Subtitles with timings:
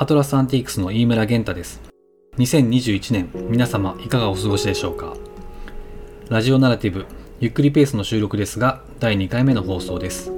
[0.00, 1.82] アトラスアンティークスの飯村玄太です。
[2.38, 5.14] 2021年、皆様いかがお過ごしでしょうか？
[6.30, 7.04] ラジオナラティブ、
[7.38, 10.32] ゆっくりペースの収録ですが、第2回目の放送です。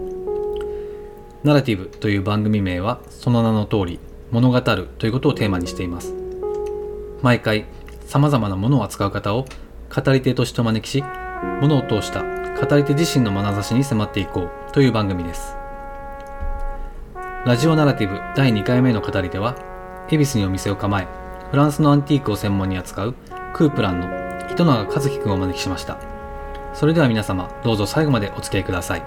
[1.45, 4.01] ナラティブという番組名は、その名の通り、
[4.33, 6.13] 物語るということをテーマにしています。
[7.23, 7.67] 毎回、
[8.05, 9.47] 様々なものを扱う方を
[9.95, 11.05] 語り手としてお招きし、
[11.61, 15.55] ものを通した語り手自身の眼差しに迫っていこうという番組です。
[17.45, 19.57] ラジオナラティブ第2回目の語りでは、
[20.09, 21.09] 恵比寿にお店を構え、
[21.51, 23.17] フランスのアンティークを専門に扱う
[23.53, 24.07] クープランの
[24.49, 25.99] 糸永和樹くんをお招きしました。
[26.73, 29.03] それでは皆様、どうぞ最後までお付き合いください。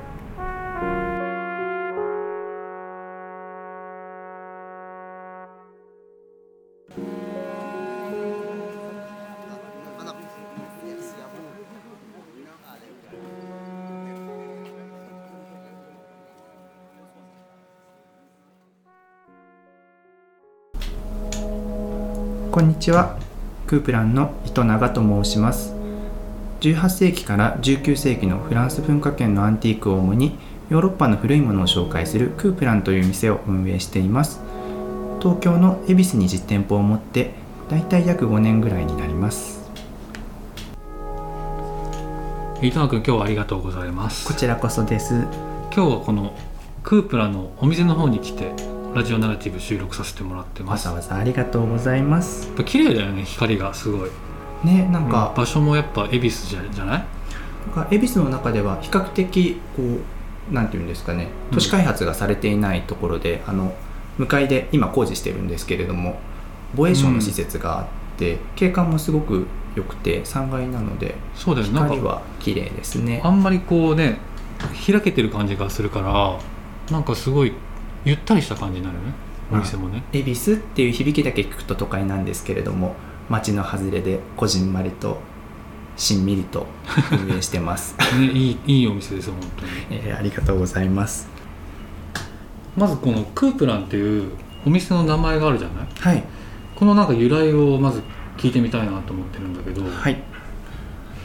[22.55, 23.19] こんにちは。
[23.67, 25.75] クープランの糸永と申します。
[26.61, 30.37] 18世紀から19世紀のフランス文化圏のアンティークを主に
[30.69, 34.39] ヨーロッパの古いものを紹介するクープランという店を運営しています。
[35.19, 37.31] 東京の恵比寿に実店舗を持って
[37.69, 39.69] だいたい約5年ぐらいになります。
[42.61, 44.25] 糸永くん、今日はありがとうございます。
[44.25, 45.27] こちらこそです。
[45.73, 46.33] 今日はこの
[46.83, 48.53] クープラのお店の方に来て、
[48.95, 50.87] ラジオナラティブ収録させてもらってます。
[50.87, 54.09] やわざわざありがとうございますっぱ綺麗だよね、光がすごい。
[54.63, 57.05] ねなんか、場所もやっぱ恵比寿じゃじゃない？
[57.75, 59.83] なんか恵比寿の中では比較的こ
[60.49, 63.75] うなんていうんですかね都市開発がされていないところで、あの
[64.17, 66.17] 向かいで今工事してるんですけれども
[66.73, 69.45] 防衛省の施設があって、景観もすごく
[69.75, 71.73] 良くて3階なのでそうだよね。
[71.73, 74.19] なんか光は綺麗ですねあんまりこうね
[74.89, 76.39] 開けてる感じがするから
[76.89, 77.51] なんかすごい
[78.05, 79.13] ゆったりした感じになるね。
[79.51, 82.95] お店もね、恵比寿っていう響きだけ聞くと都会なんですけれども
[83.29, 85.19] 街の外れでこじんまりと
[85.97, 86.65] しんみりと
[87.29, 89.71] 運営してます、 ねいいいいお店ですよ本当に。
[89.91, 91.27] えーありがとうございます。
[92.75, 94.31] まずこのクープランっていう
[94.65, 95.87] お店の名前があるじゃない？
[95.99, 96.23] はい。
[96.75, 98.01] このなんか由来をまず
[98.37, 100.21] 聞いてみたいなと思ってるんだけど、はい、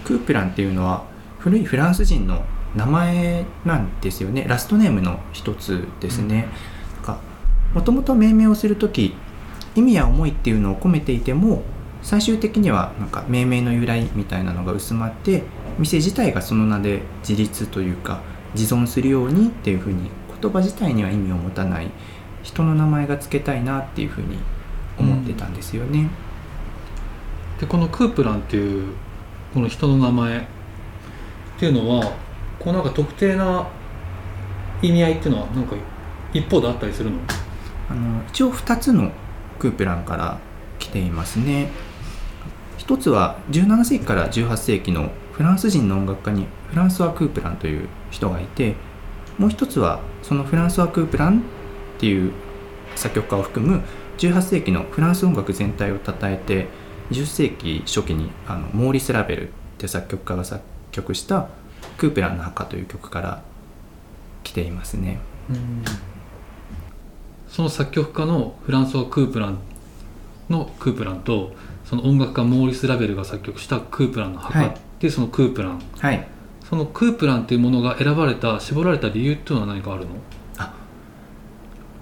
[0.05, 1.03] クープランっていうのは
[1.41, 6.49] 古いフランス人の名前なんですよねラストネームの一つですね。
[7.75, 9.15] もともと命名をする時
[9.77, 11.63] 意味や思いっていうのを込めていても
[12.03, 15.45] 最終的にはなんか命名の由来みたいなのが薄まって
[15.79, 18.23] 店自体がその名で自立というか
[18.55, 20.11] 自存するようにっていうふうに
[20.41, 21.91] 言葉自体には意味を持たない
[22.43, 24.39] 人の名前が付けたいなっていうふうに
[24.99, 26.09] 思ってたんですよね。
[27.61, 28.95] でこのクープランっていう
[29.55, 30.43] この人の名前っ
[31.59, 32.13] ていうのは
[32.61, 33.67] こうなんか特定な
[34.83, 35.75] 意味合いっていうのはなんか
[36.33, 37.19] 一方であったりするの？
[37.89, 39.11] あの一応2つの
[39.59, 40.39] クープランから
[40.79, 41.71] 来ていますね。
[42.77, 48.75] 一つは17世紀から18世紀のフランス人の音楽家にフランスワ・クープランという人がいて
[49.39, 51.43] もう一つはそのフランスワ・クープランっ
[51.99, 52.33] ていう
[52.97, 53.83] 作曲家を含む
[54.19, 56.69] 18世紀のフランス音楽全体を称えて
[57.11, 61.49] 10世紀初期にあのモーリス・ラベルって作曲家が作曲した
[62.01, 63.43] 「クープランの墓」という曲から
[64.43, 65.21] 来ていますね。
[67.49, 69.59] その作曲家のフランソワ・クープラン
[70.49, 71.53] のクープランと
[71.85, 74.69] その音楽家モーリス・ラベルが作曲したクープランの墓はい。
[74.69, 76.27] っていうそのクープラン、はい。
[76.69, 80.11] そのクープランっていうものが選ばれた絞られた理由っていうのは何かあるの？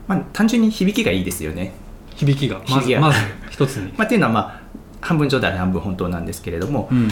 [0.07, 1.73] まあ、単純に響きがいいですよね。
[2.15, 2.61] 響きが。
[2.69, 3.19] まずまず
[3.51, 4.61] 一つに、 まあ、っていうのはまあ
[5.01, 7.09] 半分冗談で半分本当なんですけれどもうん。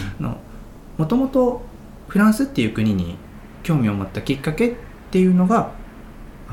[0.99, 1.63] もともと
[2.09, 3.17] フランスっていう国に
[3.63, 4.75] 興味を持ったきっかけっ
[5.11, 5.73] ていうのが
[6.49, 6.53] あ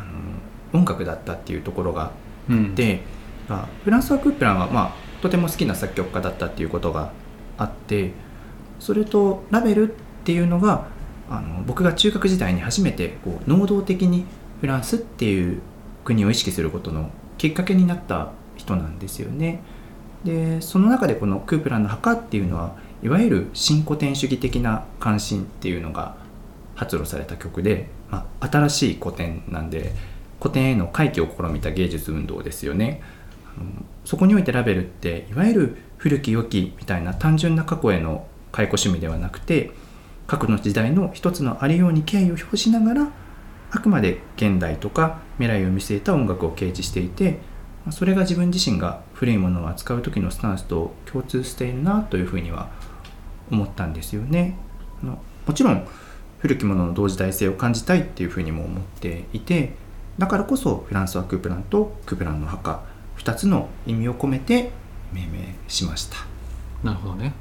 [0.74, 2.12] の音楽だったっていうところが
[2.50, 3.02] うん、で
[3.50, 7.12] あフランスはクープランは、まあ、とても好きな作曲家だったっていうことが
[7.58, 8.12] あって
[8.80, 10.88] それとラベルっていうのが
[11.30, 14.26] あの僕が中学時代に初めてこう能動的に
[14.62, 15.62] フランスっていう
[16.04, 19.62] 国を意識することのきっかけになった人なんですよね。
[20.24, 26.16] でその中でこのクープランの墓っていうのはいわゆる新古典主義的な関心っていうのが
[26.76, 29.94] 発露された曲で、まあ、新しい古典なんで
[30.40, 33.02] 古典への回帰を試みた芸術運動ですよね。
[34.06, 39.72] そこにおいてラベルっていわゆる古き良きみたいな単純な過去への解雇趣味ではなくて
[40.28, 43.12] 過去の時代の一つのありように敬意を表しながら
[43.72, 47.40] あくまで現代とか未来を見据えた音楽を掲示していて
[47.92, 52.70] それが自分自身が古いものを扱う時のスタンスと共通しているなというふうには
[53.54, 54.58] 思ったんですよね。
[55.02, 55.88] あのもちろん
[56.40, 59.74] 古きものの同時代性を感じたいっていうふうにも思っていて
[60.18, 62.84] だからこそフランスはクープランとクープランの墓
[63.18, 64.72] 2つの意味を込めて
[65.14, 66.18] 命名しました。
[66.84, 67.34] なるほどね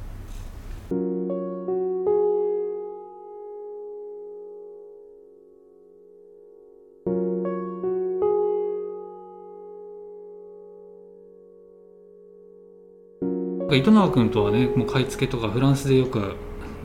[13.76, 16.36] 糸永君とはねもう買い付けとかフランスでよく、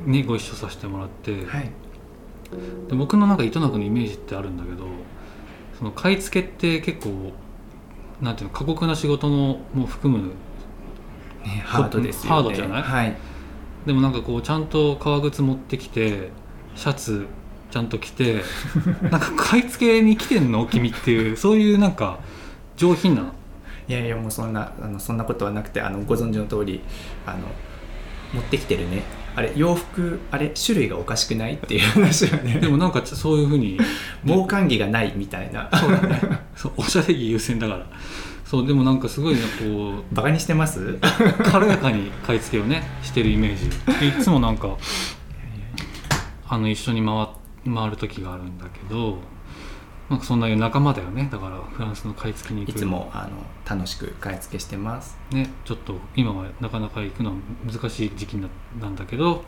[0.05, 1.71] ね、ご一緒させてもらって、はい、
[2.89, 4.85] で僕のなんか糸永君のイメージってあるんだけど
[5.77, 7.33] その買い付けって結構
[8.21, 10.33] なんていうの過酷な仕事のもう含む
[11.43, 12.29] ね、ハードですよね。
[12.29, 12.81] ハードじゃない？
[12.81, 13.15] はい、
[13.85, 16.29] でもなんかこうちゃんと革靴持ってきて
[16.75, 17.27] シャツ
[17.71, 18.41] ちゃんと着て
[19.09, 20.65] なんか買い付けに来てんの？
[20.65, 22.19] 君っていうそういうなんか
[22.75, 23.31] 上品な
[23.87, 26.81] いやいやもうそんなあのそんなことはなくてあのご存知の通り
[27.25, 27.39] あの
[28.33, 29.03] 持ってきてるね。
[29.35, 32.55] あれ洋服あれ種類がおかしくないっていう話はね。
[32.59, 33.79] でもなんかちそういうふうに
[34.25, 35.69] 防寒着がないみたいな。
[35.73, 36.21] そうだね。
[36.55, 37.85] そうおしゃれ着優先だから。
[38.43, 40.97] そうでもなんかすごいねこうバカにしてます？
[41.43, 43.69] 軽やかに買い付けをねしてるイメージ。
[43.99, 44.75] でいつもなんか
[46.49, 47.27] あの一緒に回
[47.73, 49.17] 回る時があるんだけど
[50.09, 52.75] なんかそんな仲間だよねだからフランスの買い付けに行く。
[52.75, 53.37] いつもあの
[53.69, 55.17] 楽しく買い付けしてます。
[55.31, 57.35] ねちょっと今はなかなか行くのは
[57.69, 58.47] 難しい時期な
[58.79, 59.43] なんだけど、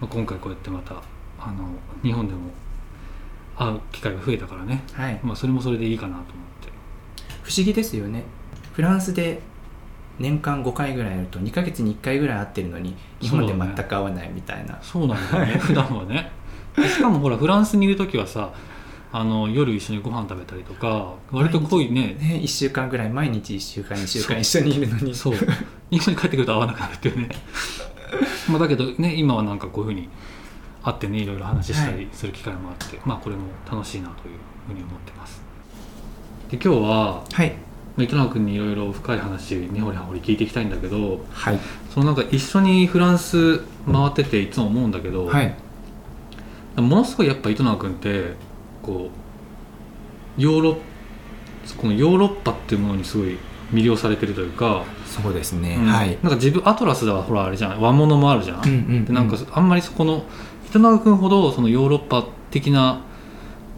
[0.00, 1.02] まあ、今回こうやってまた
[1.38, 1.68] あの
[2.02, 2.40] 日本でも
[3.56, 5.20] 会う機会が増えたからね、はい。
[5.22, 6.24] まあ、それもそれでいいかなと思っ
[6.62, 6.68] て。
[7.42, 8.24] 不思議ですよね。
[8.72, 9.40] フランスで
[10.18, 15.52] 年間5回ぐらいやると2ヶ月に1回ぐらい会ってるのに日本で全く会わないみたいな、そうなんだよね。
[15.58, 16.30] 普段はね。
[16.76, 18.52] でしかもほらフランスにいる時はさ
[19.10, 22.16] あの夜一緒にご飯食べたりとか割と濃いね。
[22.20, 23.10] ね1週間ぐらい。
[23.10, 25.14] 毎日1週間2週間一緒にいるのに。
[25.14, 25.34] そう。
[25.90, 27.28] 日本に帰ってくると会わなくなるっていうね。
[28.50, 30.08] まあだけどね今はなんかこういうふうに
[30.82, 34.34] 会ってねいろいろ話したりする機会もあって、まあこれも楽しいなという
[34.66, 35.42] ふうに思ってます。
[36.50, 37.54] で今日ははい。
[37.96, 41.58] まあ糸永君にいろいろ深い話根掘り葉掘り聞いていきたいんだけどはい。
[41.94, 43.60] そのなんか一緒にフランス
[43.90, 45.54] 回ってていつも思うんだけど、はい。
[46.76, 48.47] ものすごいやっぱ糸永君って
[48.88, 49.10] こ
[50.38, 50.76] うヨーロ
[51.76, 53.36] このヨーロッパっていうものにすごい
[53.72, 55.84] 魅了されてるというか、そうですね、うん。
[55.84, 56.18] はい。
[56.22, 57.80] なんか自分アトラスではほらあれじゃん。
[57.82, 59.04] 和物もあるじゃん、うんうんうん。
[59.04, 60.24] でなんかあんまりそこの
[60.66, 63.02] 糸永君ほどそのヨーロッパ的な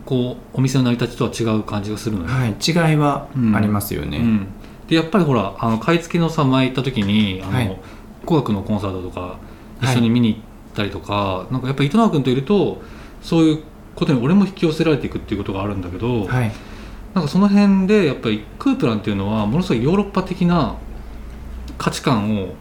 [0.06, 4.46] こうお店の成り立ちとは違う感じがするのよ、はい、違いはうんありますよね、うん、
[4.88, 7.80] でやっぱりほらあの買い付けのさ前行った時にあの、はい。
[8.24, 9.38] 語学のコンサートとか
[9.82, 10.40] 一緒に見に行っ
[10.74, 12.80] たりとか、なんかやっぱり糸永君といると
[13.22, 13.62] そういう
[13.94, 16.52] ことに俺も引き寄せられていくっていうことがあるんだけど、はい。
[17.14, 20.76] なんかその辺でやっぱりクープランっていうのはものすごいヨーロッパ的な
[21.76, 22.54] 価値観を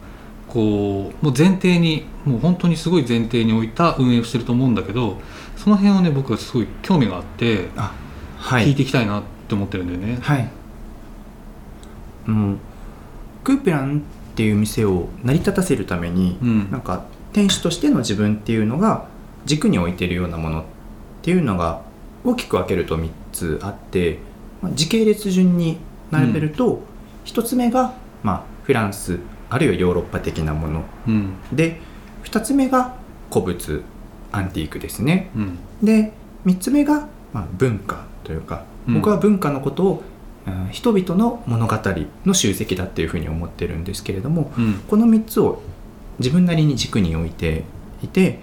[0.47, 5.21] こうもう前提にもう本当にすごい前提に置いた運営をしてると思うんだけど
[5.55, 7.67] その辺をね僕はすごい興味があって
[8.39, 8.71] 聞い。
[8.71, 10.17] いていきたいなって思ってるんだよね。
[10.21, 10.49] はい。
[12.25, 12.57] もう
[13.43, 13.99] クーペラン
[14.31, 16.71] っていう店を成り立たせるために、うん。
[16.71, 19.05] なんか店主としての自分っていうのが
[19.45, 20.78] 軸に置いてるようなものって
[21.29, 21.81] いうのが
[22.23, 24.19] 大きく分けると3つあって、
[24.61, 25.77] まあ時系列順に
[26.11, 26.81] 並べると、
[27.25, 27.93] 1つ目が、
[28.23, 29.19] まあ、フランス
[29.49, 30.83] あるいはヨーロッパ的なもの。
[31.07, 31.33] うん。
[31.51, 31.79] で
[32.23, 32.95] 2つ目が
[33.31, 33.83] 古物
[34.31, 35.31] アンティークですね。
[35.35, 35.57] うん。
[35.83, 36.13] で
[36.45, 38.93] 3つ目が、まあ、文化というかうん。
[38.95, 40.19] 僕は文化のことを、うん
[40.71, 41.77] 人々の物語
[42.25, 44.79] の集積だっていうふうに思ってるんですけれどもうん。
[44.87, 45.61] この3つを
[46.17, 47.65] 自分なりに軸に置いて
[48.01, 48.39] いてか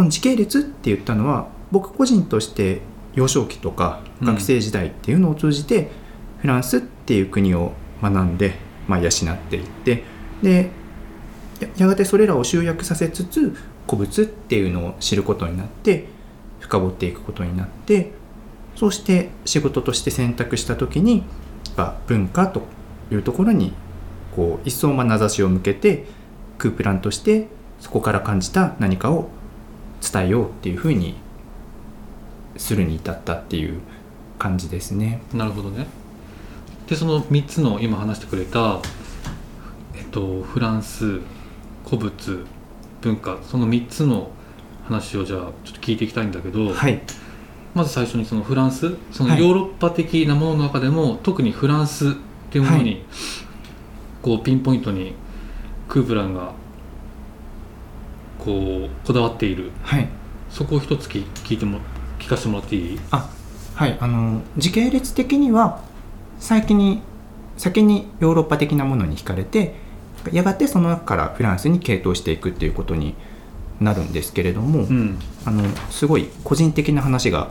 [0.00, 2.80] この時系列って言ったのは僕個人として
[3.14, 4.26] 幼少期とかうん。
[4.28, 5.90] 学生時代っていうのを通じて、
[6.38, 8.54] フランスっていう国を学んで、
[8.88, 9.10] まあ、養っ
[9.50, 10.02] ていって
[10.42, 10.70] で
[11.60, 13.54] ややがてそれらを集約させつつ
[13.86, 16.06] 古物っていうのを知ることになって
[16.60, 18.12] 深掘っていくことになって
[18.76, 21.24] そうして仕事として選択した時に
[22.06, 22.62] 文化と
[23.12, 23.74] いうところに
[24.34, 26.06] こう一層まなざしを向けて
[26.56, 27.48] クープランとして
[27.80, 29.28] そこから感じた何かを
[30.00, 31.14] 伝えようっていうふうに
[32.56, 33.80] するに至ったっていう
[34.38, 35.22] 感じですね。
[35.32, 35.86] なるほどね。
[36.86, 38.80] でその3つの今話してくれた
[40.10, 41.20] とフランス
[41.84, 42.46] 古物
[43.00, 44.30] 文化その3つの
[44.84, 47.00] 話をじゃあちょっと聞いていきたいんだけど、はい。
[47.74, 49.40] まず最初にそのフランスそのはい。
[49.40, 52.12] ヨーロッパ的なものの中でも、特にフランスっ
[52.50, 52.96] ていうものに、は
[54.22, 55.14] こうピンポイントに
[55.88, 56.52] クープランが
[58.40, 59.70] こうこだわっている。
[59.82, 60.08] はい。
[60.50, 61.78] そこを一つ聞聞いても
[62.18, 63.00] 聞かせてもらっていい？
[63.10, 63.96] はい。
[64.00, 65.80] あの時系列的には
[66.38, 67.02] 先に
[67.56, 69.74] 先にヨーロッパ的なものに惹かれて
[70.32, 73.14] やがてその中からフランスに傾倒していくっていうことに
[73.80, 75.18] なるんですけれども、うん。
[75.44, 77.50] あのすごい個人的な話が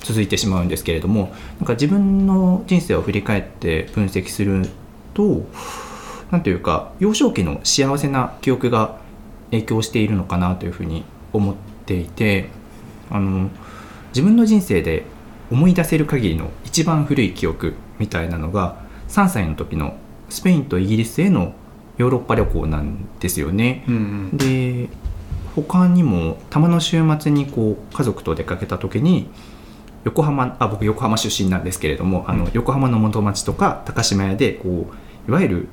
[0.00, 4.66] 続いてしまうんですけれどもなんか自分の人生を振り返って分析する
[5.12, 5.44] と
[6.30, 8.98] 何というか幼少期の幸せな記憶が
[9.50, 11.54] 影響しているのかなというふうに思っ
[11.86, 12.48] ていて
[13.10, 13.50] あの
[14.08, 15.04] 自分の人生で
[15.50, 18.76] 思い出せる限りの一番古い記憶みたいなのが
[19.08, 19.96] 3歳の時の
[20.28, 21.54] スペインとイギリスへの
[21.98, 23.84] ヨーロッパ旅行なんですよね。
[23.88, 23.98] うんう
[24.34, 24.88] んで
[25.56, 29.28] 他にもたまの週末にこう家族と出かけた時に
[30.04, 34.88] 横浜あ僕横浜出身なんですけれどもあのうん横浜の元町とか高島屋でこ
[35.26, 35.68] ういわゆる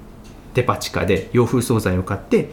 [0.55, 2.49] デパ地下で洋風惣菜を買って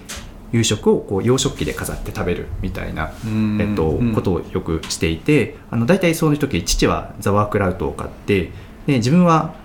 [0.55, 8.53] 夕食をこう洋食器で飾って食べるみたいな、うんえっとうんことをよくしていてあの大体そういう時父はザワークラウトを買って
[8.87, 9.57] で自分は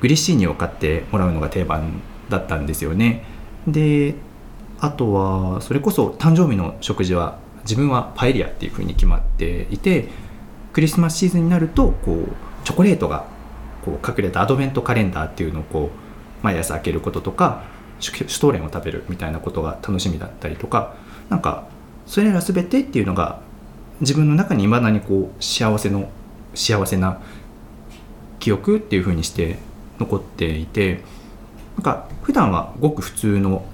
[0.00, 2.00] グリッシーニを買ってもらうのが定番
[2.30, 3.26] だったんですよね。
[3.66, 4.14] で
[4.80, 10.08] あとはそれこそ誕生日の食事は自分はパエリアっていうふうに決まっていて
[10.72, 12.28] クリスマスシーズンになるとこう
[12.64, 13.26] チョコレートが
[13.84, 17.64] こう隠れたアドベントカレンダーっていうのをこう毎朝開けることとか
[18.00, 20.94] シュトーレンを食べるみたいなことが楽しみだったりとか
[21.28, 21.66] なんか
[22.06, 23.40] それら全てっていうのが
[24.00, 26.08] 自分の中にいまだにこう幸せの
[26.54, 27.20] 幸せな
[28.38, 29.58] 記憶っていうふうにして
[29.98, 31.02] 残っていて
[31.76, 33.64] なんか普段はごく普通の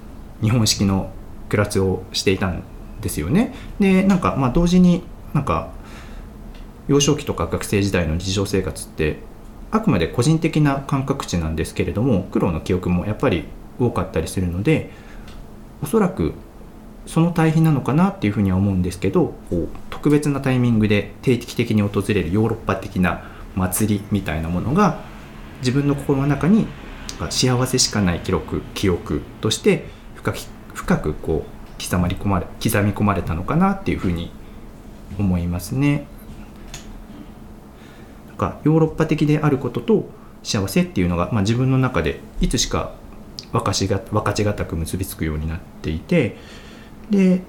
[0.41, 1.11] 日本式の
[1.49, 2.63] 暮らしをしていたん
[3.01, 3.53] ですよね。
[3.79, 5.03] でなんかまあ同時に
[5.33, 5.69] なんか
[6.87, 9.19] 幼少期とか学生時代の日常生活って
[9.71, 13.45] あくまで個人的な感覚値なんですけれども苦労の記憶もやっぱり
[13.79, 14.91] 多かったりするので
[15.81, 16.33] おそらく
[17.05, 19.35] その対比なのかなっていうふうには思うんですけど
[19.89, 25.01] 特別なタイミングで定期的に訪れるヨーロッパ的な祭りみたいなものが
[25.59, 26.67] 自分の心の中に
[27.29, 34.31] 幸せしかない記録記憶として深き深くこう刻まり込まれ刻み込まれたのかなっていうふうに
[35.17, 36.07] 思いますね。
[38.27, 40.09] なんかヨーロッパ的であることと
[40.43, 42.93] 幸せっていうのが、まあ、自分の中でいつしか
[43.51, 46.37] 分かしが分かちがたく結びつくようになっていて
[47.09, 47.41] で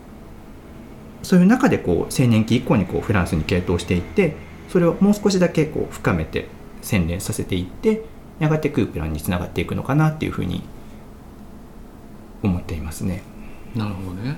[1.23, 4.37] そういう中でこう青年期以降にこうフランスに傾倒していって
[4.69, 6.47] それをもう少しだけこう深めて
[6.83, 8.05] 洗練させていって
[8.39, 10.63] やがてクープランにつながっていくのかなっていうふうに
[12.43, 13.23] 思っていますね。
[13.75, 14.37] なるほどね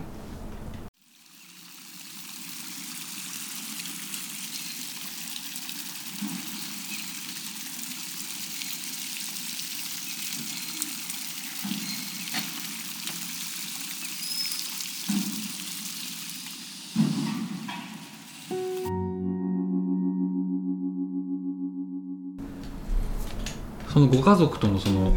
[23.98, 25.12] そのご家族とのその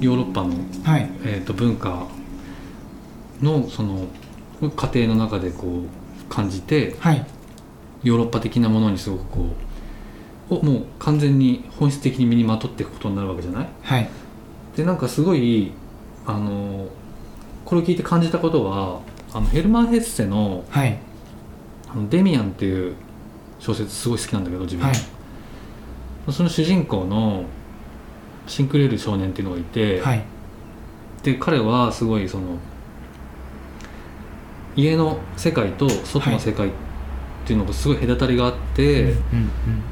[0.00, 2.08] ヨーロッパのはい、えー、と文化
[3.40, 4.08] のその
[4.60, 7.24] 家庭の中でこう感じてはい、
[8.02, 9.46] ヨーロッパ的なものにすごくこ
[10.50, 13.68] うをもう完全に本質的に身にまとっていくことになるわけじゃない？
[13.82, 14.08] はい、
[14.76, 15.72] でなんかすごい
[16.26, 16.88] あの
[17.64, 19.02] これを聞いて感じたことは
[19.32, 20.98] あのヘルマン・ヘッセのはい、
[21.88, 22.96] 「あのデミアン」っていう
[23.60, 24.96] 小説すごい好きなんだけど自分、はい、
[26.32, 27.44] その主人公の
[28.50, 30.24] シンクレール少年っていうのがいて、はい、
[31.22, 32.58] で彼はすごいその
[34.74, 36.70] 家の世界と外の世界っ
[37.46, 39.12] ていうのがすごい隔たりがあって、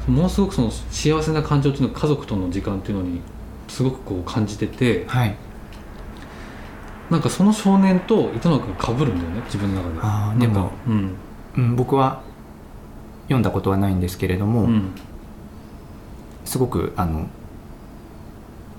[0.07, 3.21] うんものすごくその幸せな感情っていうのが家族との時間っていうのに
[3.69, 5.35] すごくこう感じててうん、はい、
[7.09, 9.95] なんかその少年と糸野君がかぶるんだよね自分の中で。
[9.95, 11.15] なんかあーでもうん。
[11.57, 12.23] うん、僕は
[13.23, 14.91] 読んだことはないんですけれども、うん。
[16.43, 17.27] すごくあの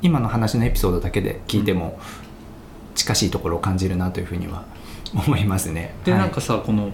[0.02, 1.99] 今の話のエピソードだけで聞いても
[2.95, 4.64] 近しいところを感じるなというふうには
[5.14, 5.95] 思いますね。
[6.04, 6.21] で、はい。
[6.21, 6.90] なんかさこの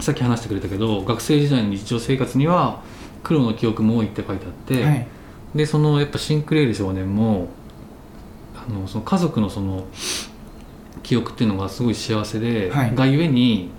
[0.00, 2.82] さっき話してくれたけど学生時代の日常生活には
[3.22, 5.06] 苦労の記憶も多いって書いてあって、はい。
[5.54, 7.48] でそのやっぱシンクレール少年も
[8.54, 9.86] あのその家族のその
[11.02, 12.94] 記憶っていうのがすごい幸せで、はい。
[12.94, 13.70] がゆえに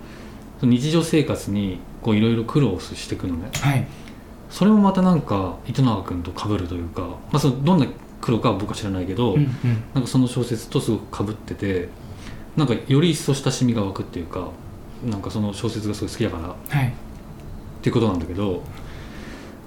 [0.62, 3.50] 日常生活にこういろいろ苦労していくのね。
[3.60, 3.86] はい。
[4.50, 7.86] それもまたなんか糸永君と被るというか、まあ、そのどんな
[8.20, 9.48] 黒かは僕は知らないけど、うんうん。
[9.94, 11.88] なんかその小説とすごくかぶってて
[12.56, 14.48] なんかより一層親しみが湧くっていうか
[15.04, 16.92] なんかその小説がすごい好きだからっはい。
[17.82, 18.62] ていうことなんだけど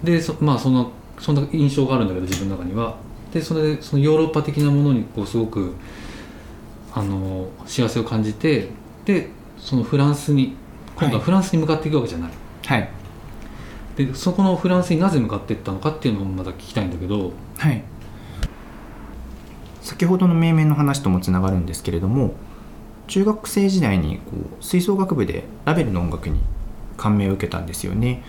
[0.03, 2.97] でそまあそのそんな印象があるんだけど自分の中には。
[3.33, 5.73] でそれでそのヨーロッパ的なものにこうすごく
[6.93, 8.69] あの幸せを感じて
[9.05, 10.55] でそのフランスに
[10.95, 12.31] 今度はフランスに向かっていくわけじゃない、
[12.65, 12.89] はい。
[13.95, 17.83] でそこのフランスになぜ向かっていったのかっていうのもまた聞きたいんだけどはい
[19.83, 22.33] 先ほどの命名の話ともつながるんですけれども
[23.07, 26.39] 中学生時代にこう吹奏楽部でラベルの音楽に
[26.95, 28.23] 感銘を受けたんですよね。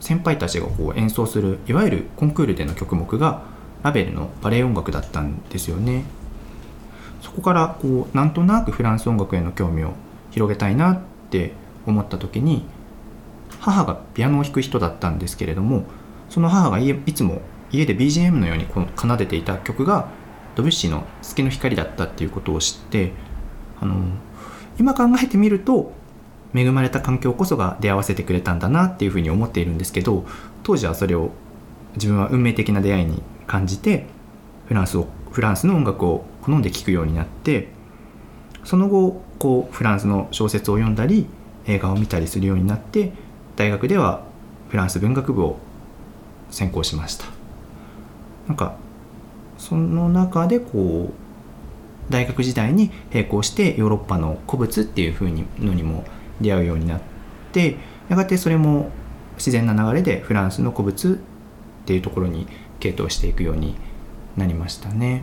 [0.00, 3.42] 先輩たちがこう演奏するいわゆるコンクールでの曲目が
[3.84, 6.04] ラベルのバレエ音楽だったんですよね。
[7.22, 9.92] そこからこうなんとなくフランス音楽への興味を
[10.32, 11.00] 広げたいなっ
[11.30, 11.52] て
[11.86, 12.66] 思った時に
[13.60, 15.84] 母がピアノを弾く人だったんですけれども
[16.28, 17.40] その母がいつも
[17.70, 20.08] 家で BGM のようにこう奏でていた曲が
[20.54, 23.12] ドビュッシーの「月の光」だったっていうことを知って
[23.80, 23.96] あの
[24.78, 25.92] 今考えてみると
[26.54, 30.24] 恵まれた環境こそが出会わせてくれたんだなっていうふうに思っているんですけど
[30.62, 31.30] 当時はそれを
[31.94, 34.06] 自分は運命的な出会いに感じて
[34.66, 37.68] フランスをフランスの音楽を好んで聴くようになって
[38.62, 41.26] その後こうフランスの小説を読んだり
[41.66, 43.12] 映画を見たりするようになって
[43.56, 44.22] 大学では
[44.68, 45.58] フランス文学部を
[46.50, 47.26] 専攻しました。
[48.48, 48.76] なんか
[49.64, 56.04] その中でこう大学時代に並行してヨーロッパの古物っていう風にのにも
[56.38, 57.00] 出会うようになっ
[57.52, 57.76] て
[58.10, 58.90] やがてそれも
[59.38, 62.46] 自然な流れでフランスの古物っていうところに
[62.78, 63.74] 傾倒していくように
[64.36, 65.22] なりましたね。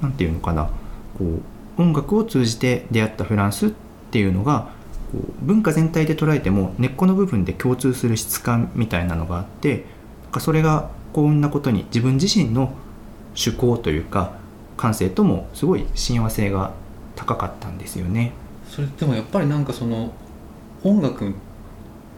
[0.00, 0.70] なんていうのかな
[1.18, 1.40] こ
[1.78, 3.70] う音楽を通じて出会ったフランスっ
[4.12, 4.70] ていうのが
[5.10, 9.84] こう文化全体で捉えても根っこの部分で共通する質感みたいなのがあって
[10.22, 12.72] なんかそれが幸運なことに自分自身の
[13.36, 14.32] 趣向というか
[14.76, 16.72] 感性ともすごい親和性が
[17.16, 18.32] 高かったんですよね。
[18.68, 20.12] それでもやっぱりなんかその
[20.82, 21.34] 音楽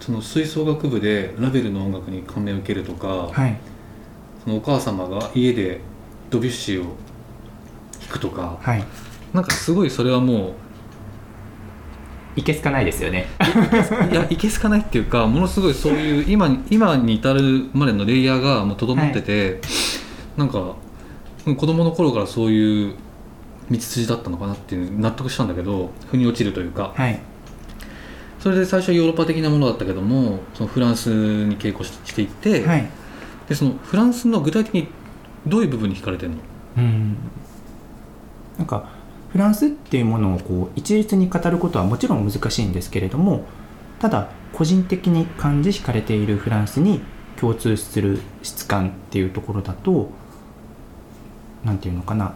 [0.00, 3.56] その吹奏楽部でラベルの音楽に感銘を受けるとか、はい、
[4.44, 5.80] そのお母様が家で
[6.30, 6.96] ドビュッシーを
[8.00, 8.84] 弾くとかはい、
[9.32, 10.54] なんかすごいそれはも
[12.34, 13.26] いけすかないですよね。
[14.10, 19.60] ういやいけすかないっていうかものすごいそういう今に今に至るまでのレイヤーがもう整ってて、
[20.36, 20.76] なんか
[21.46, 22.94] うん子供の頃からそういう
[23.70, 26.92] 道筋だったのかなっていう納得したんだけど腑に落ちるというか。
[26.96, 27.20] はい、
[28.40, 32.88] それで最初はヨーロッパ的なものだったけどもそのフランスに傾向ししていって、はい、
[33.48, 34.88] でそのフランスの具体的に
[35.46, 36.36] どういう部分に惹かれてるの？
[36.78, 37.16] うん、
[38.56, 38.88] なんか
[39.32, 43.44] フランスっていうものをこう一律に語ることはもちろん難しいんですけれども
[43.98, 47.00] ただ個人的に感じ惹かれているフランスに
[47.40, 50.10] 共通する質感っていうところだと
[51.64, 52.34] 何て言うのかな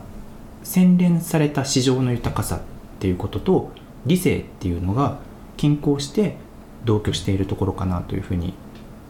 [0.63, 2.61] 洗練された市場の豊かさっ
[2.99, 3.71] ていうことと
[4.07, 5.19] 理性っていうのが
[5.57, 6.37] 均衡して
[6.85, 8.55] 同居しているところかなというふうに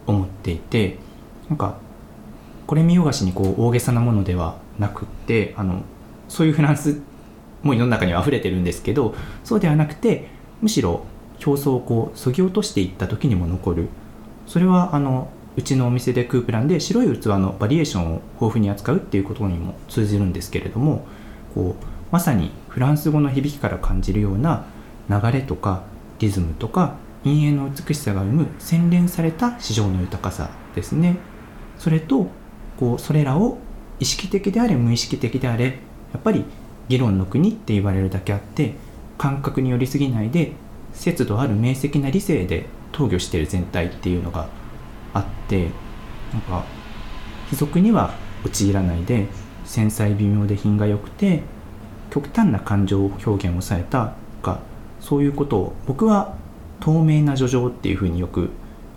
[0.05, 0.97] 思っていて
[1.49, 1.77] なんか
[2.65, 5.83] これ見よがしにこう大げさなものではなくってあの
[6.27, 7.01] そういうフランス
[7.63, 10.27] も世の中には溢れてるんですけどそうではなくて
[10.61, 11.05] むしろ
[11.45, 13.89] 表層をこうそぎ落としていった時にも残る。
[14.47, 21.05] それはあのうちのお店でクープランで白い器のバリエーションを豊富に扱うっていうことにも通じるんですけれども
[21.55, 24.67] こうまさにフランス語の響きから感じるような
[25.09, 25.83] 流れとか
[26.19, 31.17] リズムとか陰影の美しさが生む洗練された市場の豊かさですね。
[31.77, 32.27] それと
[32.79, 33.57] こうそれらを
[33.99, 36.45] 意識的であれ無意識的であれやっぱり
[36.87, 38.73] 議論の国って言われるだけあって
[39.17, 40.53] 感覚によりすぎないで
[40.93, 44.47] 節度ある明晰な理性で投御している全体っていうのが
[45.13, 45.69] あって
[46.33, 46.65] なんか
[47.49, 48.13] 卑俗には
[48.45, 49.27] 陥らないで
[49.65, 51.41] 繊細微妙で品が良くて
[52.09, 54.59] 極端な感情表現を抑えたとか
[54.99, 56.35] そういうことを僕は
[56.79, 58.49] 透明な叙情っていうふうによく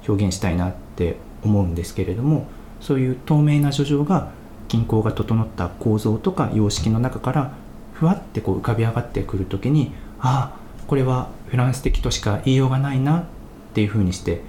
[0.07, 2.46] 表現したいなって思うんですけれども
[2.81, 4.31] そういう透明な叙情が
[4.68, 7.55] 均衡が整った構造とか様式の中から
[8.00, 13.24] ふわってこう浮かび上がってくる時にああこれはフランス的としか言いようがないなっ
[13.74, 14.40] ていうふうにして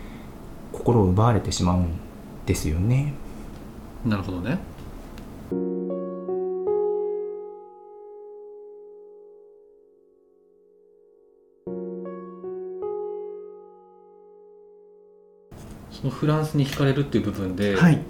[0.72, 1.90] 心を奪われてしまうん
[2.46, 3.14] ですよね。
[4.06, 4.58] なるほどね。
[15.92, 18.02] そのフランスに惹かれるっていう部分で、はい、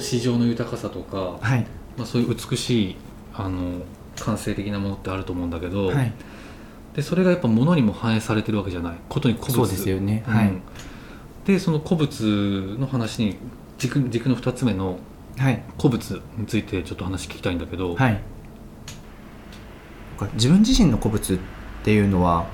[0.00, 1.66] 市場の豊かさとか、はい、
[1.98, 2.96] まあ、そういう美しい
[3.34, 3.82] あの
[4.18, 6.12] 感性的なものってあると思うんだけど、はい、
[6.94, 8.94] でそれがやっぱ物にも反映されてるわけじゃない。
[9.08, 9.54] ことに古物。
[9.54, 10.24] そうですよね。
[10.26, 10.34] うん。
[10.34, 10.52] はい、
[11.46, 13.36] でその古物の話に
[13.78, 14.98] 軸軸の2つ目の
[15.38, 15.62] はい。
[15.76, 18.20] 古物についてちょっと話聞きたいんだけど、はい。
[20.34, 21.38] 自分自身の古物っ
[21.84, 22.46] ていうのは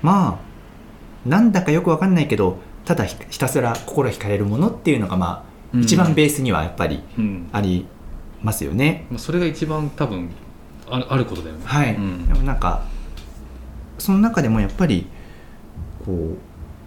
[0.00, 0.38] ま
[1.24, 5.82] あなんだかよくわかんないけどただひひたすら心惹かれるものっていうのがまあ、うん。
[5.82, 7.48] 一番ベースにはやっぱりうん。
[7.52, 7.84] あり
[8.42, 9.06] ますよね。
[9.10, 10.30] まあそれが一番多分
[10.88, 11.62] あるあることだよね。
[11.64, 12.28] はい、うん。
[12.28, 12.84] でもなんか
[13.98, 15.06] その中でもやっぱり
[16.04, 16.36] こう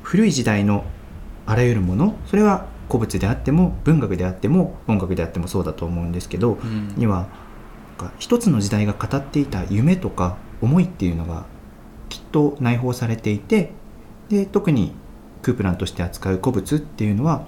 [0.03, 0.85] 古い時代の
[1.45, 6.93] あらゆるものそれは古物であっても文学であっても音楽であってもそうだと思うんですけど、うん。
[6.95, 7.27] には
[8.17, 11.45] 一つの時代が語っていた夢とか思いっていうのが
[12.07, 13.71] きっと内包されていて
[14.29, 14.93] で特に
[15.41, 17.47] クープランとして扱う古物っていうのは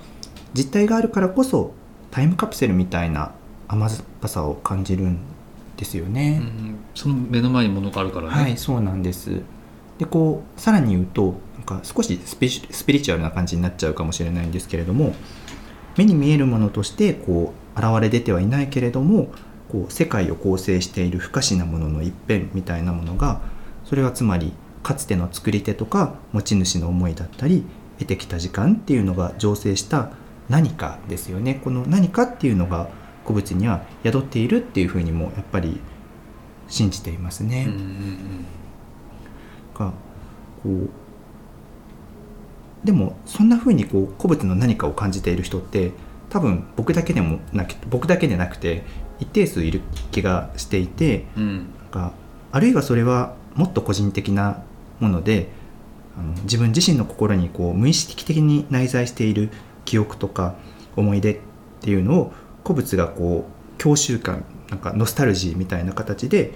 [0.53, 1.73] 実体があるからこそ
[2.09, 3.33] タイムカプセルみたいな
[3.71, 5.19] 甘酸っぱさを感じるん
[5.77, 6.41] ですよね。
[6.41, 9.41] うんその目の前に物があるからね、はいそうなんです。
[9.97, 15.13] でこうさらに言うとなんか少しスピスピリチュアルな感じになっちゃうかもしれないんですけれども
[15.95, 19.31] 目に見えるものとしてこう現れ出てはいないけれども
[19.69, 23.41] こう世界を構成している不可視なものの一辺みたいなものが
[23.85, 24.53] それはつまり
[24.83, 27.63] かつての作り手とか持ち主の思いだったり
[27.99, 30.11] 得てきた時間っていうのが醸成した
[30.49, 31.61] 何かですよね。
[31.63, 32.89] この何かっていうのが
[33.23, 35.79] 古物には宿っているっていうふうにもやっぱり
[36.67, 37.67] 信じていますね。
[39.77, 39.93] が
[40.63, 40.89] こう
[42.83, 45.91] でもそんな風にこう古物の何かを感じている人って
[46.29, 48.83] 多分僕だけでもなく僕だけでなくて
[49.19, 49.81] 一定数いる
[50.11, 52.13] 気がしていてうんうんなんか
[52.51, 54.63] あるいはそれはもっと個人的な
[54.99, 55.49] もので
[56.17, 59.49] あの自分自身の心にこう無意識的に内在している
[59.85, 60.55] 記憶とか
[60.95, 61.39] 思い出っ
[61.81, 66.53] ていうのを古物がこう郷愁感なんかノスタルジーみたいな形で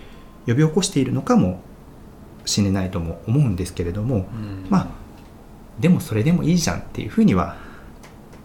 [0.47, 1.59] 呼び起こしているのかも
[2.45, 4.67] しれないとも思うんですけれどもうん。
[4.69, 4.87] まあ
[5.79, 7.57] でもそれでもいいじゃんっていうふうには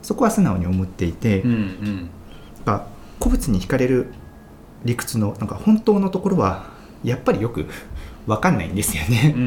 [0.02, 2.10] そこは素直に思っていて、うんうん。
[2.64, 2.86] か
[3.18, 4.12] 古物に惹かれる
[4.84, 6.70] 理屈のなんか本当のところは
[7.04, 7.66] やっぱりよく
[8.26, 9.34] 分かんないんですよね。
[9.36, 9.44] うんう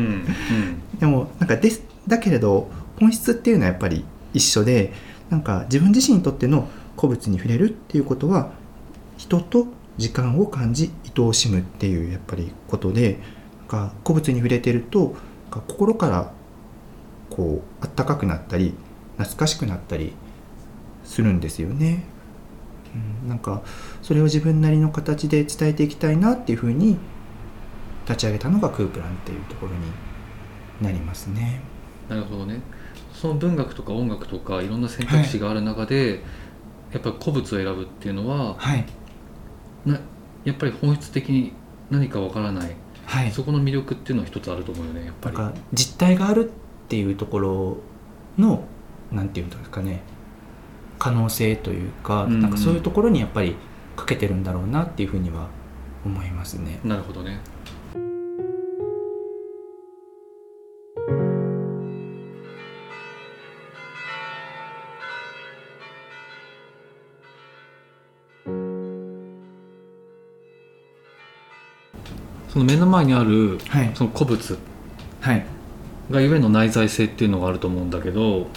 [0.96, 1.00] ん。
[1.00, 4.94] でもなんかですだけれど本質っていうのはやっぱり一緒で
[5.30, 6.68] なんか自分自身にとっての
[7.04, 8.54] 古物に触れるっていうことは
[9.18, 13.20] 人と時間を感じ愛おしむっていうやっぱりことで
[13.60, 15.14] なんか古物に触れてると
[15.52, 16.32] か心から
[17.30, 18.74] こうあったかくなったり
[19.18, 20.14] 懐かしくなったり
[21.04, 22.06] するんですよね。
[23.22, 23.64] うん、なんか
[24.02, 26.98] それを自分なりの形で伝えていきたいなっていうふうに
[28.08, 29.80] 立ち上げたのがクープランっていうところに
[30.82, 31.60] なりますね。
[32.08, 32.62] なるほどね
[33.14, 36.22] その文学とか音楽とかいろんな選択肢がある中で、
[36.94, 38.86] やっぱり古物を選ぶっていうのははい、
[39.86, 40.00] な
[40.46, 41.54] やっぱり本質的に
[41.90, 42.76] 何かわからない、
[43.06, 45.38] はい、そこの魅力っていうのは一つあると思うよねやっぱり。
[45.38, 47.78] なんか実体があるっていうところ
[48.38, 48.64] の
[49.12, 50.02] なんていうんですかね
[51.00, 52.42] 可能性というか,、うんうん。
[52.42, 53.56] なんかそういうところにやっぱり
[53.96, 55.48] かけてるんだろうなっていうふうには
[56.06, 56.80] 思いますね。
[56.84, 57.40] なるほどね
[72.94, 74.58] 前にあるはい、その古物。
[75.22, 75.46] はい、
[76.12, 78.48] がゆえの内在性っていうのがあると思うんだけど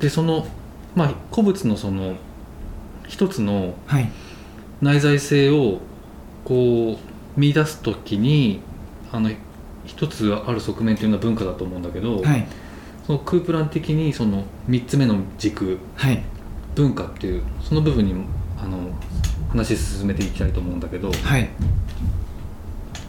[0.00, 0.46] でその
[0.94, 2.16] まあ古物のその
[3.08, 4.10] 一つのはい、
[4.80, 5.80] 内在性を
[6.44, 6.98] こ
[7.36, 8.60] う見出す時に
[9.12, 9.30] あの
[9.86, 12.46] 一つある側面っていうのは文化だと思うんだけど、はい、
[13.06, 16.22] そのクープラン的にその3つ目の軸はい、
[16.74, 18.14] 文化っていうその部分に
[18.58, 18.90] あの
[19.50, 21.48] 話進めていきたいと思うんだけど、はい。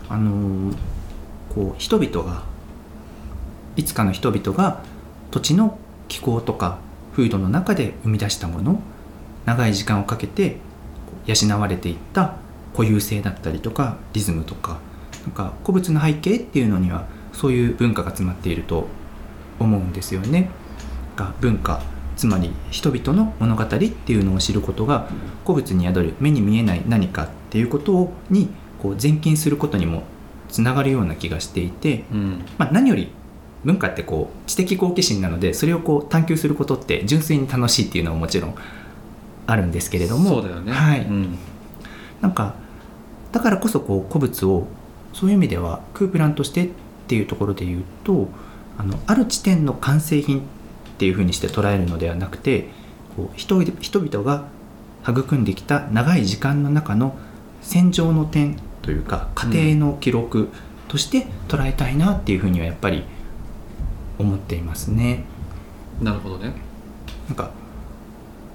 [0.09, 0.73] あの
[1.53, 2.43] こう人々が
[3.75, 4.83] いつかの人々が
[5.31, 6.79] 土地の気候とか
[7.15, 8.81] 風土の中で生み出したもの
[9.45, 10.57] 長い時間をかけて
[11.25, 12.35] 養われていった
[12.73, 14.79] 固有性だったりとかリズムとか
[15.23, 18.87] なんか古物の背景っていうのにはそういう文化が詰まっていると
[19.59, 20.49] 思うんですよね。
[21.15, 21.81] が文化
[22.15, 25.09] つまり人々の物語っていうのを知ることが
[25.45, 28.49] 古物に宿る目に見えない何かっていうことに
[28.85, 30.03] こう前近することにも
[30.49, 32.45] つながるような気がしていて、うん。
[32.59, 33.09] まあ、何より
[33.63, 38.55] 文化ってこう知的好奇心なのでそれをこう探求することって純粋に楽しいっていうのはもちろん
[39.47, 41.01] あるんですけれどもそうだよね、はい。
[41.01, 41.37] うん。
[42.21, 42.53] なんか
[43.31, 44.67] だからこそこう古物を
[45.13, 46.69] そういう意味ではクープランとしてっ
[47.07, 48.27] ていうところで言うと
[48.77, 50.41] あのある地点の完成品っ
[50.97, 52.69] ていうふうにして捉えるのではなくて
[53.15, 54.47] こう人々が
[55.07, 57.15] 育んできた長い時間の中の
[57.61, 60.49] 戦場の点というか過程の記録
[60.87, 63.03] として捉えたいなっていうふうにはやっぱり
[64.19, 65.23] 思っていますね。
[65.99, 66.53] なるほどね。
[67.27, 67.49] なんか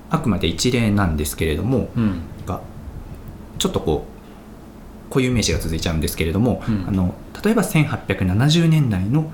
[0.09, 2.23] あくまで一例なんですけれどもうん。
[2.47, 2.61] が
[3.59, 4.07] ちょっとこ
[5.09, 6.85] う固有名詞が続いちゃうんですけれども、うん。
[6.87, 9.33] あの例えば1870年代の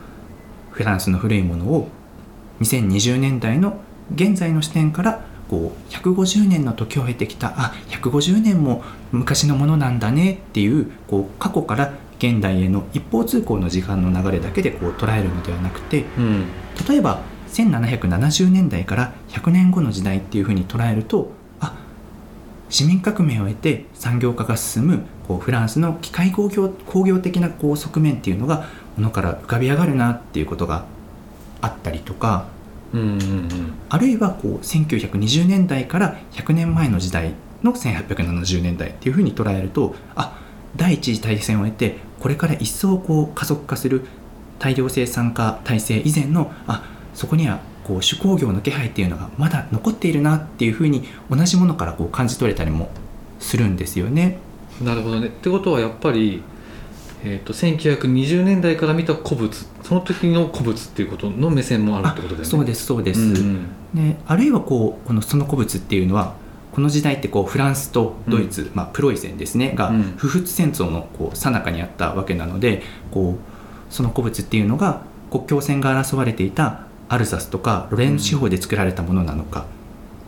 [0.70, 1.88] フランスの古いものを
[2.61, 3.80] 2020年代の
[4.14, 8.82] 現在の視点からこう150年の時を経てきたあ150年も
[9.12, 16.46] 昔のものなんだねっていうこう過去から現代への一方通行の時間の流れだけでこう捉えるのではなくてうん。
[16.88, 21.30] 例えば1770年代から100年後の時代っていうふうに捉えると
[21.61, 21.74] あ
[22.68, 30.85] 市民革命を経て産業化が進むこうフランスの機械工業工業的なこう側面っていうのがものから浮かび上がるなっていうことが
[31.61, 32.46] あったりとか
[33.88, 40.38] あるいはこう1920年代から100年前の時代の1870年代っていうふうに捉えるとあ
[40.76, 44.06] 第一次大戦を経てこれから一層こう加速化する
[44.59, 52.90] 大量生産化体制以前のあそこにはこう手工業の気配っていうのがまだ残っているなっていうふうに同じものからこう感じ取れたりも
[53.38, 54.38] するんですよね。
[54.82, 56.42] なるほどねってことはやっぱり、
[57.24, 62.44] えー、と1920年代から見た古物その時の古物っていうことの目線もあるってことだよね。
[62.44, 63.20] そうですそうです。
[63.20, 66.35] うんであるいはこうこのその古物っていうのは
[66.72, 70.02] この時代ってこうフランスとドイツ、まあ、プロイセンですねがうん。
[70.16, 79.66] 不仏戦争のこう最中にあったわけなのでこうその古物っていうのが国境線が争われていたアルザスとかロレーヌ地方で作られたものなのか、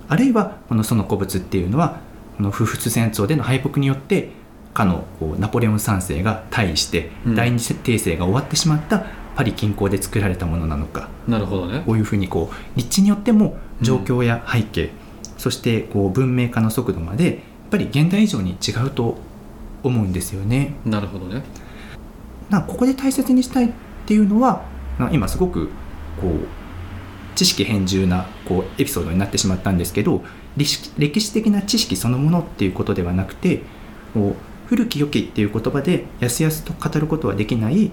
[0.09, 2.01] あるいはこのその古物っていうのは
[2.37, 4.31] この不仏戦争での敗北によって
[4.75, 7.35] かのこうナポレオン3世が退位して、うん。
[7.35, 9.05] 第二次帝政が終わってしまった
[9.37, 11.09] パリ近郊で作られたものなのか。
[11.27, 11.83] なるほどね。
[11.87, 14.91] こういうふうにこう立地によっても状況や背景、
[15.37, 17.35] そしてこう文明化の速度までやっ
[17.71, 19.17] ぱり現代以上に違うと
[19.83, 20.75] 思うんですよね。
[20.85, 21.43] なるほどね。
[22.51, 23.73] なここで大切にしたいっ
[24.07, 24.65] ていうのは
[24.99, 25.69] な今すごく
[26.21, 26.47] こう
[27.35, 30.23] 知識偏重なこうエピソードになってしまったんですけど
[30.57, 33.63] 歴史歴史的な知識そのものっていうことではなくて
[34.13, 37.91] こう古き良きっていう言葉でやすやすと語ることはできない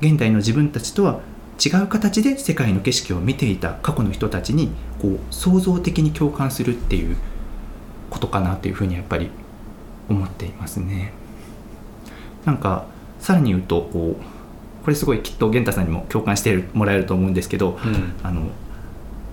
[0.00, 1.20] 現代の自分たちとは
[1.64, 7.16] 違う形で世界の景色を見ていた過去の人たちにこう創造的に共感するっていう
[8.10, 9.30] ことかなというふうにやっぱり
[10.08, 11.12] 思っていますね。
[12.44, 12.86] なんか
[13.20, 18.50] さらに言うとこうこれすごいきっと源太さんにも共感してもらえると思うんですけどうんあの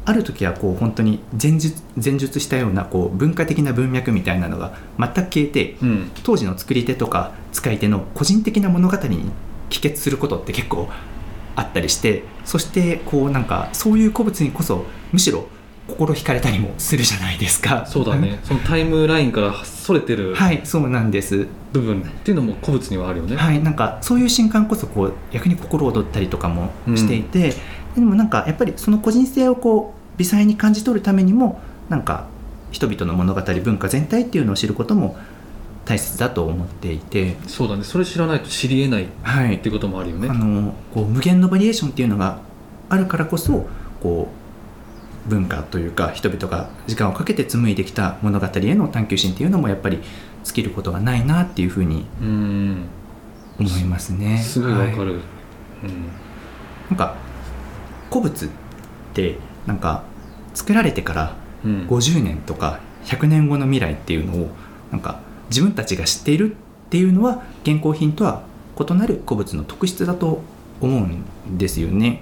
[0.06, 9.32] ある時はこう本当に前述前述したようなこう文化的な文脈みたいなのが全く消えてうん当時の作り手とか使い手の個人的な物語に
[9.70, 10.88] 帰結することって結構
[11.56, 15.48] あったりしてそしてこうなんかそういう古物にこそむしろ
[15.88, 17.86] 心惹かれたりもするじゃないですか。
[17.86, 21.48] そうだね そのタイムラインからそれてるはいそうなんです。
[21.74, 27.54] 部分っていうのも古物にはあるよね、はい、なんかそういう瞬間こそこう逆に心躍ったりとかもしていて、
[27.96, 32.28] でもなんかやっぱりその個人性をこう微細に感じ取るためにもなんか
[32.72, 35.18] 人々の物語文化全体っていうのを知ることも
[35.86, 37.84] 大切だと思っていて、そうだね。
[37.84, 39.60] それ知らないと知りえないっはい。
[39.60, 40.28] ていうこともあるよね。
[40.30, 42.40] あのこう無限のバリエーションっていうのが
[42.90, 43.68] あるからこそ
[44.02, 44.30] こ
[45.28, 50.00] う文化というか人々が時間をかけて紡いできた物語への探求心っていうのもやっぱり
[50.44, 52.86] 尽きることがないなっていうふうにうん。
[53.60, 54.38] 思いますね。
[54.40, 54.96] すごいわかはい。
[55.06, 55.14] る、
[55.84, 56.08] うん。
[56.90, 57.16] なんか
[58.10, 58.50] 古物っ
[59.14, 60.04] てなんか
[60.54, 61.88] 作られてからうん。
[61.88, 64.50] 50年とか100年後の未来っていうのを
[64.92, 68.44] なんか自分たちが知っているっていうのは現行品とは
[68.80, 70.42] 異なる古物の特質だと
[70.82, 72.22] 思うんですよね。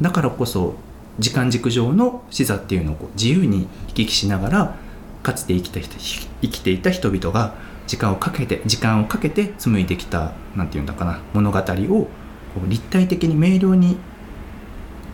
[0.00, 0.74] だからこそ
[1.18, 4.76] 時間軸上の視座っていうのを自由に行き来しながら
[5.22, 7.54] かつて生きた人生きていた人々が
[7.86, 12.08] 時間をかけて時間をかけて紡いできたなんていうんだかな物語を
[12.66, 13.98] 立体的に明瞭に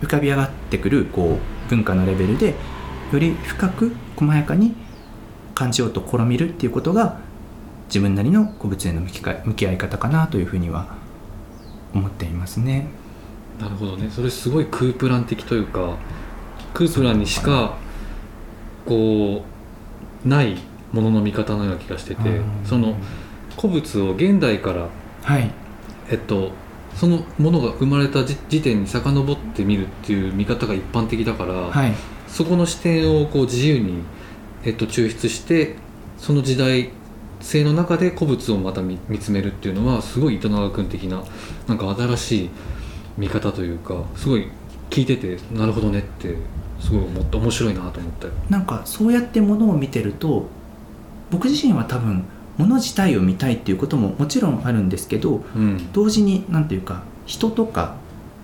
[0.01, 2.55] 浮かび上がってくるこう文化のレベルで
[3.11, 4.75] より深く細やかに
[5.55, 7.19] 感じようと試みるっていうことが
[7.87, 10.95] 自分なりの古物への向きか向き合い方かなというふうには
[11.93, 12.87] 思っていますね。
[13.59, 14.09] なるほどね。
[14.09, 15.97] それすごいクープラン的というか
[16.73, 17.77] クープランにしか
[18.85, 19.43] こ
[20.23, 20.57] うない
[20.91, 22.43] ものの見方のような気がしててうん。
[22.63, 22.95] その
[23.59, 24.87] 古物を現代から
[25.23, 25.51] はい。
[26.09, 26.51] えっと
[26.99, 31.93] そのものが生まれた時時点に遡ってみるっていう見方が一般的だから、はい
[32.29, 34.03] そこの視点をこう自由に、
[34.63, 35.77] えっと、抽出して
[36.19, 36.91] その時代
[37.41, 41.23] 性の中で古物をまた見見つめるっていうのはすごい糸永君的な
[41.67, 42.49] なんか新しい
[43.17, 44.47] 見方というかすごい
[44.91, 46.35] 聞いててなるほどねって
[46.79, 48.33] すごい思って面白いなと思ったよ。
[48.49, 50.47] なんかそうやってものを見てると
[51.31, 52.25] 僕自身は多分
[52.59, 55.91] もの自体を見たいっていうことももちろんあるんですけどうん。
[55.93, 57.95] 同時に何ていうか人とか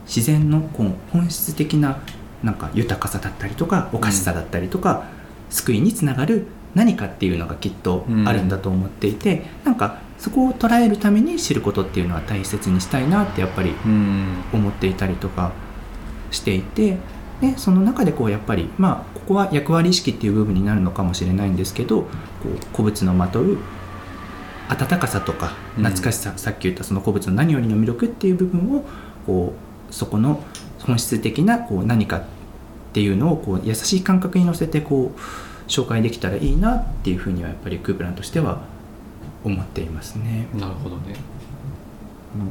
[0.08, 2.00] 自然のこう本質的な
[2.42, 5.06] なんか豊かさだったりとかおかしさだったりとか、
[5.50, 14.44] 救いにつながる何かっていうのがきっとあるんだと思っていて、なんかそこを捉えるために知ることっていうのは大切にしたいなってやっぱりうん。
[14.54, 15.52] 思っていたりとか
[16.32, 16.98] していて
[17.42, 22.08] でその中でこうやっぱりまあここは役割意識っていう部分になるのかもしれないんですけどこ
[22.46, 23.58] う古物のまとう
[24.70, 28.84] 温かさとかうん懐かしさ、さっき言ったその古物の何よりの魅力っていう部分を
[29.26, 29.54] こ
[29.90, 30.44] うそこの
[30.82, 32.24] 本質的なこう何かっ
[32.94, 35.20] ていうのをこう優しい感覚に乗せてこう
[35.70, 38.62] 紹介できたらいいなっていうふうにはやっぱりクープランとしては
[39.44, 40.48] 思っていますね。
[40.54, 41.16] なるほどね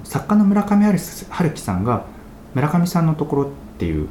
[0.04, 2.06] 作家の村上春樹さんが
[2.54, 3.46] 「村上さんのところ」っ
[3.78, 4.08] ていう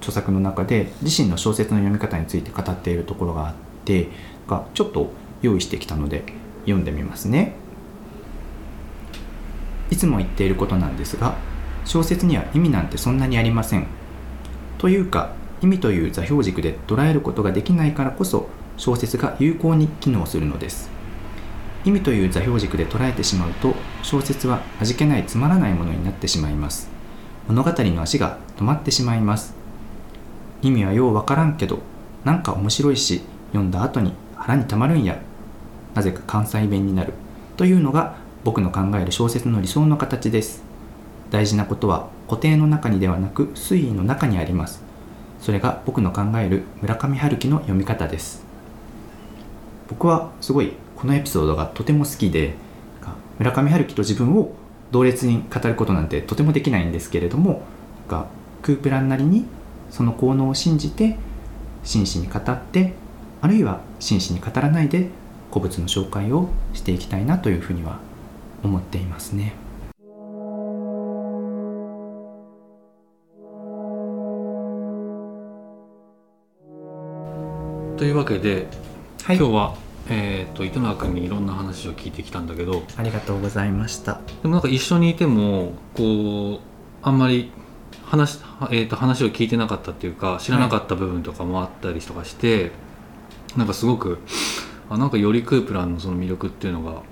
[0.00, 3.54] 著作の中で自身の小説の読み方について語っているところがあっ
[3.84, 4.08] て
[4.48, 5.10] がちょっと
[5.42, 6.24] 用意してきたので
[6.66, 7.54] 読んでみますね。
[9.90, 11.36] いつも言っていることなんですが
[11.84, 13.86] 小説には意味なんてそんなにありません。
[14.78, 20.96] というか意味という座標軸で捉えることができないからこそ小説が有効に機能するのです。
[21.86, 26.90] 意味という座標軸で捉えてしまうと小説は味気ないつまらないものになってしまいます
[27.46, 29.54] 物語の足が止まってしまいます
[30.62, 31.78] 意味はようわからんけど
[32.24, 35.22] なんか面白いし読んだ後に腹にたまるんや
[35.96, 37.14] なぜか関西弁になる。
[37.56, 40.62] というのが僕の考える小説の理想の形です。
[41.30, 44.82] 大事なことは固定の中にではなく推移の中にあります。
[45.40, 48.44] それが僕の考える村上春樹の読み方です。
[49.88, 52.54] 僕はすごいこのエピソードがとても好きで
[53.38, 54.54] 村上春樹と自分を
[54.90, 57.62] 同列に語ることなんてとてもできないんですけれども
[58.08, 58.26] が
[58.62, 59.46] クープランなりに
[59.90, 61.16] その効能を信じて
[61.84, 62.94] 真摯に語って
[63.40, 65.08] あるいは真摯に語らないで
[65.56, 67.98] 古物の紹介をしていきたいなというふうには
[68.62, 69.54] 思っていますね。
[77.96, 78.66] というわけで、
[79.24, 79.76] はい今日は、
[80.10, 84.20] えー、と糸永君にいろんな話を聞いてきたんだけどありがとうございました。
[84.42, 86.60] でもなんか一緒にいてもこう
[87.00, 87.50] あんまり
[88.04, 88.40] 話,、
[88.70, 92.72] えー、と話を聞いてなかったっていうか知らなかった部分とかもあったりとかして、
[93.56, 94.18] なんかすごく
[94.90, 97.02] あなんかよりクープランのその魅力っていうのが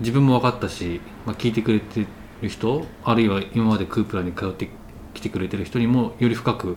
[0.00, 2.06] 自分も分かったし、まあ、聞いてくれて
[2.42, 4.70] る人あるいは今までクープランに通って
[5.14, 6.76] きてくれてる人にもより深く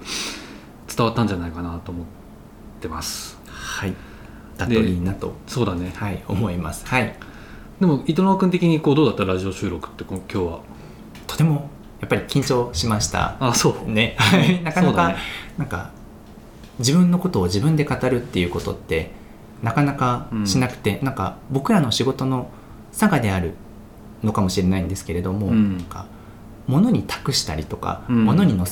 [0.87, 2.05] 伝わったんじゃないかなと思っ
[2.81, 3.93] てますはい。
[4.57, 6.85] だといいなと、そうだねはい、思います。
[6.85, 7.15] はい。
[7.79, 10.61] でも伊藤君的にこうどうだったラジオ収録って今日は？
[11.25, 13.37] とてもやっぱり緊張しました。
[13.39, 15.15] あそうね、 はい なかなか、ね
[15.57, 15.91] なんか
[16.79, 19.11] 自分のことを自分で語るっていうことって
[19.61, 22.49] なかなかしなくて、なんか僕らの仕事の
[22.91, 23.53] 差がである
[24.23, 25.77] のかもしれないんですけれども、うん。
[25.77, 26.05] なんか
[26.67, 28.25] 物に託したりとか、うん。
[28.25, 28.65] 物に乗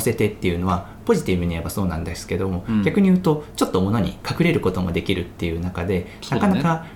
[0.00, 2.82] せてっていうのはポジティブに言えばそうなんですけども、うん。
[2.82, 6.06] 逆に言うとちょっと物に隠れることもできるっていう中で、ね。
[6.30, 6.86] なかなか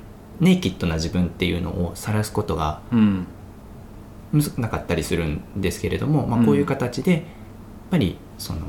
[0.41, 3.27] ネイキッドな自分っていうのを晒すことがうん。
[4.33, 6.47] むずなかったりするんですけれども、まあ、うん。
[6.47, 7.23] こういう形でやっ
[7.93, 8.61] ぱりその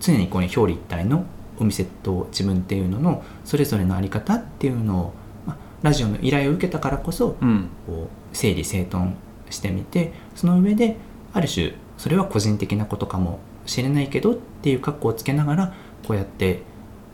[0.00, 1.24] 常にこういう表裏一体の
[1.58, 5.14] お店と自分っていうののそれぞれの在り方っていうのを、
[5.46, 7.68] まあ、ラジオの依頼を受けたからこそうん。
[7.86, 9.14] こう整理整頓
[9.50, 10.96] してみてその上で
[11.32, 15.74] ある種それは個人的なことかもしれないけどっていう格好をつけながら
[16.06, 16.62] こうやって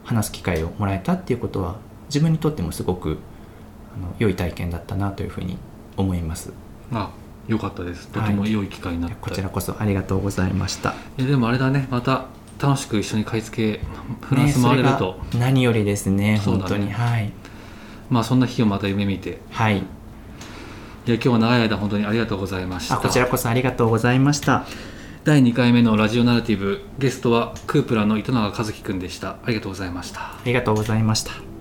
[0.04, 1.76] 話す機会をもらえたっていうことは
[2.06, 3.18] 自分にとってもすごく
[3.96, 5.58] あの良い体験だったなというふうに
[5.96, 6.52] 思います。
[6.92, 7.10] あ
[7.48, 8.08] よかったです。
[8.08, 10.94] とても良い機会になった、こちらこそありがとうございました。
[11.18, 11.88] いやでもあれだね。
[11.90, 12.26] また
[12.62, 13.80] 楽しく一緒に買い付け
[14.24, 16.38] フランス回れると、ね何よりですねね。
[16.38, 16.92] 本当に。
[16.92, 17.32] はい。
[18.08, 19.40] まあそんな日をまた夢見て。
[19.50, 19.78] はい。
[19.78, 19.80] い
[21.10, 22.94] や今日は長い間本当にありがとうございました。
[22.94, 24.64] あこちらこそありがとうございました。
[25.24, 29.30] 第2回目のラジオナラティブゲストはクープラの糸永和樹くんでした。
[29.30, 30.20] ありがとうございました。
[30.20, 31.51] ありがとうございました